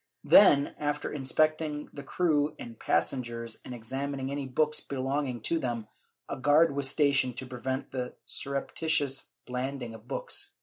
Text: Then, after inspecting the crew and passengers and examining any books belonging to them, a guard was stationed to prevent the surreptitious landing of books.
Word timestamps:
Then, 0.23 0.73
after 0.79 1.11
inspecting 1.13 1.87
the 1.93 2.01
crew 2.01 2.55
and 2.57 2.79
passengers 2.79 3.59
and 3.63 3.75
examining 3.75 4.31
any 4.31 4.47
books 4.47 4.81
belonging 4.81 5.41
to 5.41 5.59
them, 5.59 5.87
a 6.27 6.37
guard 6.37 6.75
was 6.75 6.89
stationed 6.89 7.37
to 7.37 7.45
prevent 7.45 7.91
the 7.91 8.15
surreptitious 8.25 9.27
landing 9.47 9.93
of 9.93 10.07
books. 10.07 10.53